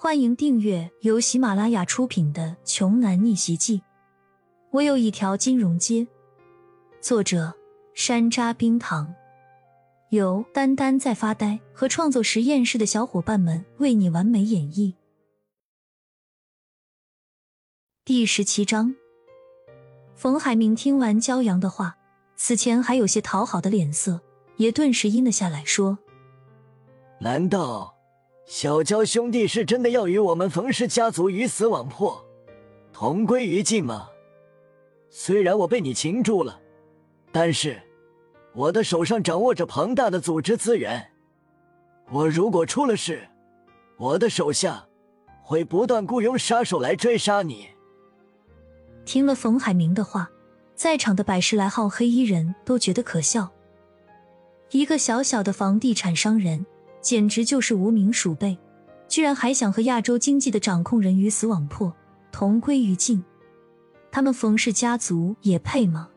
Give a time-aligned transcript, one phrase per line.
[0.00, 3.78] 欢迎订阅由喜马拉雅出品的《穷男逆袭记》。
[4.70, 6.06] 我有一条金融街，
[7.00, 7.52] 作者
[7.94, 9.12] 山楂冰糖，
[10.10, 14.94] 由丹丹在发呆和创作实验室的小伙伴们为你完美演绎。
[18.04, 18.94] 第十七章，
[20.14, 21.96] 冯海明听完焦阳的话，
[22.36, 24.20] 此前还有些讨好的脸色
[24.58, 25.98] 也顿时阴了下来，说
[27.18, 27.92] ：“难道？”
[28.48, 32.24] 小娇兄弟是真的要与我们冯氏家族鱼死网破，
[32.94, 34.08] 同归于尽吗？
[35.10, 36.58] 虽然我被你擒住了，
[37.30, 37.78] 但是
[38.54, 41.10] 我的手上掌握着庞大的组织资源，
[42.10, 43.28] 我如果出了事，
[43.98, 44.88] 我的手下
[45.42, 47.68] 会不断雇佣杀手来追杀你。
[49.04, 50.30] 听了冯海明的话，
[50.74, 53.50] 在场的百十来号黑衣人都觉得可笑，
[54.70, 56.64] 一个小小的房地产商人。
[57.00, 58.58] 简直就是无名鼠辈，
[59.08, 61.94] 居然还想和亚洲经济的掌控人鱼死网破，
[62.30, 63.24] 同归于尽。
[64.10, 66.08] 他们冯氏家族也配吗？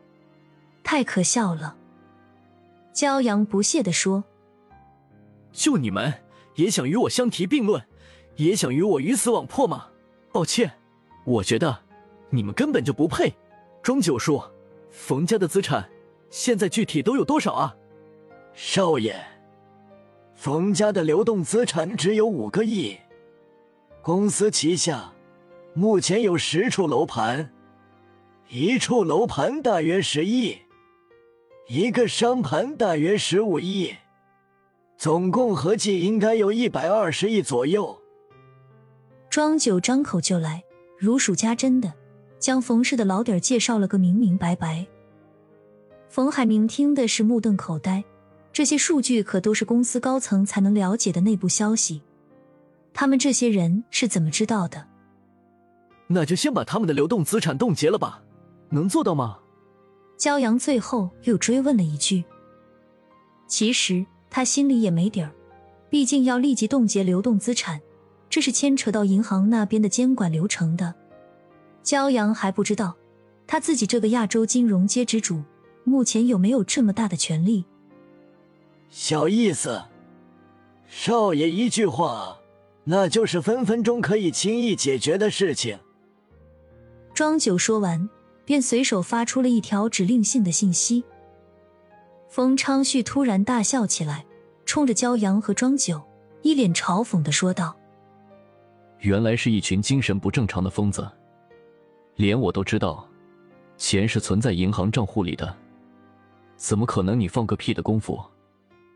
[0.84, 1.78] 太可笑了！
[2.94, 4.24] 骄阳不屑地说
[5.54, 6.14] ：“就你们
[6.56, 7.82] 也想与我相提并论，
[8.36, 9.88] 也想与我鱼死网破吗？
[10.32, 10.72] 抱歉，
[11.26, 11.78] 我觉得
[12.30, 13.34] 你们根本就不配。
[13.84, 14.42] 庄九叔，
[14.90, 15.90] 冯家的资产
[16.30, 17.76] 现在具体都有多少啊？
[18.54, 19.16] 少爷。”
[20.42, 22.98] 冯家的流动资产只有五个亿，
[24.02, 25.14] 公司旗下
[25.76, 27.54] 目前有十处楼盘，
[28.50, 30.58] 一处楼盘大约十亿，
[31.68, 33.94] 一个商盘大约十五亿，
[34.98, 37.96] 总共合计应该有一百二十亿左右。
[39.30, 40.64] 庄九张口就来，
[40.98, 41.94] 如数家珍的
[42.40, 44.88] 将冯氏的老底介绍了个明明白白。
[46.10, 48.04] 冯海明听的是目瞪口呆。
[48.54, 52.02] 这些数据可都是公司高层才能了解的内部消息，
[52.94, 54.88] 他们这些人是怎么知道的？
[56.08, 58.22] 那就先把他们的流动资产冻结了吧，
[58.70, 59.38] 能做到吗？
[60.18, 62.24] 焦阳最后又追问了一句。
[63.48, 65.32] 其实他心里也没底儿，
[65.90, 67.80] 毕竟要立即冻结流动资产，
[68.30, 70.94] 这是牵扯到银行那边的监管流程的。
[71.84, 72.96] 焦阳还不知道
[73.48, 75.42] 他自己这个亚洲金融街之主，
[75.86, 77.66] 目前有没有这么大的权力。
[78.92, 79.82] 小意思，
[80.86, 82.38] 少爷一句话，
[82.84, 85.80] 那就是分分钟可以轻易解决的事情。
[87.14, 88.10] 庄九说完，
[88.44, 91.06] 便随手发出了一条指令性的信息。
[92.28, 94.26] 冯昌旭突然大笑起来，
[94.66, 96.02] 冲着骄阳和庄九
[96.42, 97.74] 一脸嘲讽的说道
[99.00, 101.10] ：“原来是一群精神不正常的疯子，
[102.16, 103.08] 连我都知道，
[103.78, 105.56] 钱是存在银行账户里的，
[106.58, 108.22] 怎么可能你放个屁的功夫？”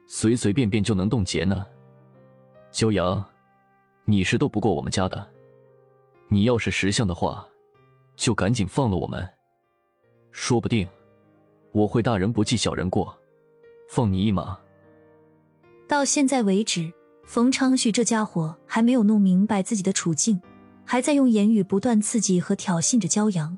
[0.07, 1.65] 随随便便就能冻结呢？
[2.71, 3.23] 骄阳，
[4.05, 5.27] 你是斗不过我们家的。
[6.27, 7.47] 你要是识相的话，
[8.15, 9.27] 就赶紧放了我们。
[10.31, 10.87] 说不定
[11.71, 13.17] 我会大人不计小人过，
[13.89, 14.57] 放你一马。
[15.87, 16.91] 到现在为止，
[17.25, 20.41] 冯昌旭这家伙还没有弄明白自己的处境，
[20.83, 23.57] 还在用言语不断刺激和挑衅着骄阳。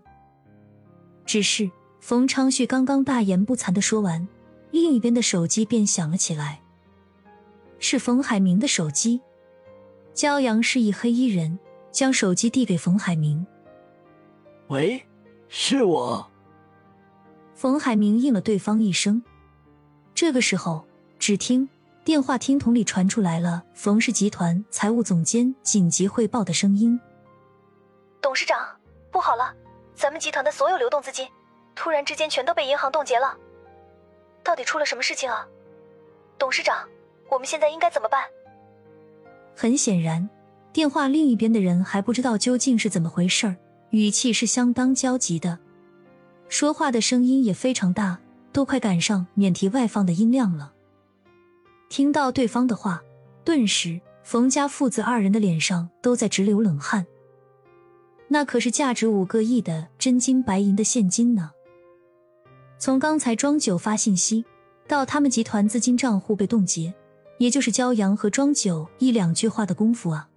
[1.26, 1.70] 只是
[2.00, 4.28] 冯昌旭刚刚大言不惭的说完。
[4.80, 6.62] 另一边的手机便响了起来，
[7.80, 9.20] 是冯海明的手机。
[10.14, 11.58] 骄阳示意黑衣人
[11.92, 13.46] 将手机递给冯海明。
[14.68, 15.04] 喂，
[15.50, 16.30] 是我。
[17.56, 19.24] 冯海明应了对方一声。
[20.14, 20.86] 这个时候，
[21.18, 21.68] 只听
[22.06, 27.00] 电话听筒里传出来了冯氏集团财务总监紧急汇报的声音
[28.22, 28.64] ：“董事长，
[29.12, 29.52] 不好了，
[29.96, 31.28] 咱们集团的所有流动资金
[31.74, 33.36] 突然之间全都被银行冻结了。”
[34.48, 35.46] 到底出了什么事情啊，
[36.40, 36.88] 董事长？
[37.30, 38.24] 我们现在应该怎么办？
[39.54, 40.30] 很显然，
[40.72, 43.58] 电话另一边的人还不知道究竟是怎么回事儿，
[43.90, 45.60] 语气是相当焦急的，
[46.48, 48.20] 说话的声音也非常大，
[48.54, 50.72] 都快赶上免提外放的音量了。
[51.90, 53.04] 听到对方的话，
[53.44, 57.06] 顿时冯家父子二人的脸上都在直流冷汗。
[58.30, 61.52] 那可是价值五个亿的真金白银的现金呢！
[62.80, 64.46] 从刚才庄九发信息
[64.88, 66.94] 到他们集团资金账户被冻结，
[67.40, 70.30] 也就是焦阳和庄九一两句话的功夫啊，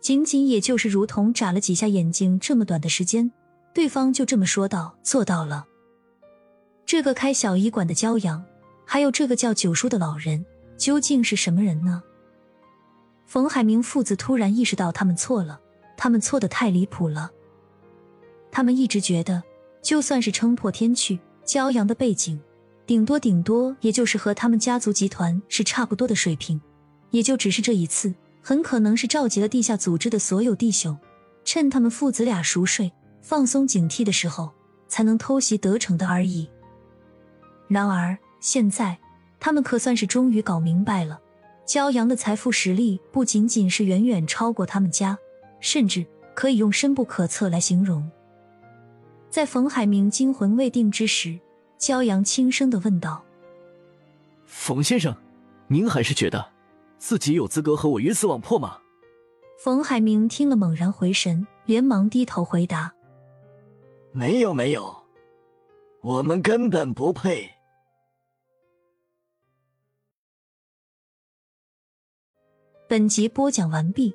[0.00, 3.30] 仅仅也就是如同眨了几下眼睛这么短的时间，
[3.74, 5.66] 对方就这么说到做到了。
[6.86, 8.44] 这个开小医馆的焦阳，
[8.84, 10.46] 还有这个叫九叔的老人，
[10.78, 12.00] 究竟是什么人呢？
[13.26, 15.60] 冯海明父子突然意识到他们错了，
[15.96, 17.32] 他们错的太离谱了。
[18.52, 19.42] 他们一直觉得。
[19.84, 22.40] 就算是撑破天去，骄阳的背景，
[22.86, 26.60] 顶多顶多也就是和他们家族集团是差不多的水平，
[27.10, 30.96] 也就只是这一次很可能是召集了地下组织的所有弟兄，
[31.44, 32.92] 趁他们父子俩熟睡、
[33.22, 34.50] 放松警惕的时候，
[34.88, 36.48] 才能偷袭得逞的而已。
[37.68, 38.98] 然而现在，
[39.40, 41.20] 他们可算是终于搞明白了，
[41.66, 45.18] 骄阳的财富实力不仅仅是远远超过他们家，
[45.60, 46.04] 甚至
[46.34, 48.10] 可以用深不可测来形容。
[49.34, 51.36] 在冯海明惊魂未定之时，
[51.76, 53.20] 骄阳轻声的问道
[54.46, 55.12] ：“冯先生，
[55.66, 56.52] 您还是觉得？”
[56.98, 58.78] 自己有资格和我鱼死网破吗？
[59.58, 62.94] 冯海明听了，猛然回神，连忙低头回答
[64.14, 65.02] ：“没有，没有，
[66.02, 67.50] 我们根本不配。”
[72.86, 74.14] 本集播讲完毕，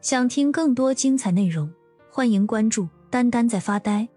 [0.00, 1.70] 想听更多精彩内容，
[2.10, 4.08] 欢迎关注“丹丹在发呆”。